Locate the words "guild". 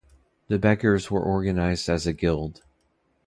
2.13-2.63